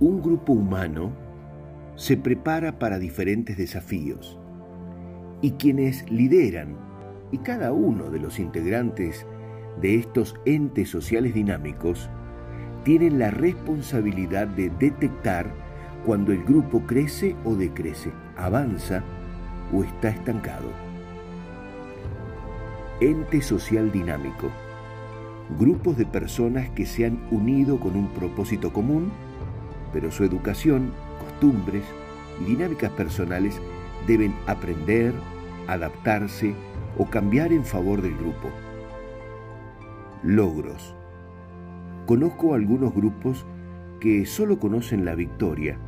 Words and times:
Un 0.00 0.20
grupo 0.20 0.52
humano 0.52 1.12
se 1.94 2.16
prepara 2.16 2.80
para 2.80 2.98
diferentes 2.98 3.56
desafíos 3.56 4.36
y 5.40 5.52
quienes 5.52 6.10
lideran 6.10 6.76
y 7.30 7.38
cada 7.38 7.72
uno 7.72 8.10
de 8.10 8.18
los 8.18 8.40
integrantes 8.40 9.24
de 9.80 9.94
estos 9.94 10.34
entes 10.46 10.88
sociales 10.88 11.32
dinámicos 11.32 12.10
tienen 12.82 13.20
la 13.20 13.30
responsabilidad 13.30 14.48
de 14.48 14.70
detectar 14.70 15.54
cuando 16.04 16.32
el 16.32 16.42
grupo 16.42 16.80
crece 16.86 17.36
o 17.44 17.54
decrece, 17.54 18.10
avanza 18.36 19.04
o 19.72 19.84
está 19.84 20.08
estancado. 20.08 20.68
Ente 23.00 23.40
social 23.42 23.92
dinámico. 23.92 24.50
Grupos 25.58 25.96
de 25.96 26.06
personas 26.06 26.68
que 26.70 26.84
se 26.84 27.06
han 27.06 27.20
unido 27.30 27.78
con 27.78 27.96
un 27.96 28.08
propósito 28.08 28.72
común, 28.72 29.12
pero 29.94 30.10
su 30.10 30.24
educación, 30.24 30.92
costumbres 31.20 31.84
y 32.42 32.44
dinámicas 32.44 32.90
personales 32.90 33.58
deben 34.08 34.34
aprender, 34.46 35.14
adaptarse 35.68 36.54
o 36.98 37.08
cambiar 37.08 37.52
en 37.52 37.64
favor 37.64 38.02
del 38.02 38.16
grupo. 38.16 38.50
Logros. 40.24 40.96
Conozco 42.06 42.54
algunos 42.54 42.92
grupos 42.92 43.46
que 44.00 44.26
solo 44.26 44.58
conocen 44.58 45.04
la 45.04 45.14
victoria 45.14 45.78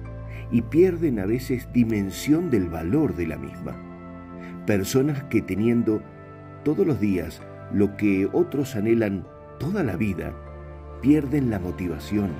y 0.52 0.62
pierden 0.62 1.18
a 1.18 1.26
veces 1.26 1.68
dimensión 1.72 2.48
del 2.48 2.68
valor 2.68 3.16
de 3.16 3.26
la 3.26 3.36
misma. 3.36 3.76
Personas 4.66 5.24
que 5.24 5.42
teniendo 5.42 6.00
todos 6.64 6.86
los 6.86 7.00
días 7.00 7.42
lo 7.72 7.96
que 7.96 8.28
otros 8.32 8.76
anhelan 8.76 9.26
toda 9.58 9.82
la 9.82 9.96
vida, 9.96 10.32
pierden 11.02 11.50
la 11.50 11.58
motivación, 11.58 12.30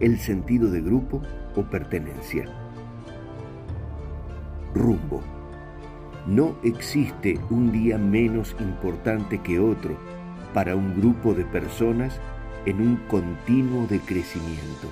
el 0.00 0.18
sentido 0.18 0.70
de 0.70 0.80
grupo 0.80 1.22
o 1.54 1.62
pertenencia. 1.62 2.44
Rumbo. 4.74 5.22
No 6.26 6.56
existe 6.62 7.38
un 7.50 7.72
día 7.72 7.96
menos 7.98 8.54
importante 8.60 9.38
que 9.38 9.58
otro 9.58 9.96
para 10.52 10.76
un 10.76 11.00
grupo 11.00 11.34
de 11.34 11.44
personas 11.44 12.20
en 12.66 12.80
un 12.80 12.96
continuo 13.08 13.86
decrecimiento. 13.86 14.88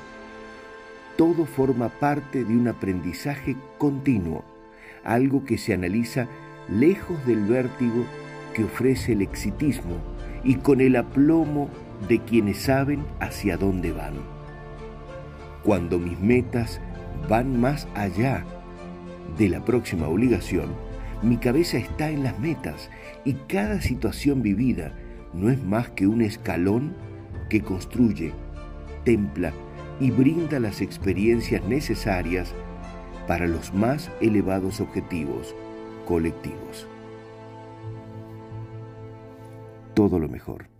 Todo 1.16 1.44
forma 1.44 1.88
parte 1.88 2.44
de 2.44 2.56
un 2.56 2.68
aprendizaje 2.68 3.56
continuo, 3.78 4.44
algo 5.04 5.44
que 5.44 5.58
se 5.58 5.74
analiza 5.74 6.28
lejos 6.68 7.24
del 7.26 7.44
vértigo 7.44 8.04
que 8.54 8.64
ofrece 8.64 9.12
el 9.12 9.22
exitismo 9.22 9.96
y 10.44 10.56
con 10.56 10.80
el 10.80 10.96
aplomo 10.96 11.68
de 12.08 12.20
quienes 12.20 12.58
saben 12.58 13.04
hacia 13.20 13.56
dónde 13.56 13.92
van. 13.92 14.33
Cuando 15.64 15.98
mis 15.98 16.20
metas 16.20 16.80
van 17.28 17.58
más 17.58 17.88
allá 17.94 18.44
de 19.38 19.48
la 19.48 19.64
próxima 19.64 20.08
obligación, 20.08 20.74
mi 21.22 21.38
cabeza 21.38 21.78
está 21.78 22.10
en 22.10 22.22
las 22.22 22.38
metas 22.38 22.90
y 23.24 23.32
cada 23.48 23.80
situación 23.80 24.42
vivida 24.42 24.92
no 25.32 25.48
es 25.50 25.62
más 25.64 25.88
que 25.90 26.06
un 26.06 26.20
escalón 26.20 26.94
que 27.48 27.62
construye, 27.62 28.32
templa 29.04 29.52
y 30.00 30.10
brinda 30.10 30.60
las 30.60 30.82
experiencias 30.82 31.64
necesarias 31.64 32.52
para 33.26 33.46
los 33.46 33.72
más 33.72 34.10
elevados 34.20 34.80
objetivos 34.80 35.54
colectivos. 36.06 36.86
Todo 39.94 40.18
lo 40.18 40.28
mejor. 40.28 40.73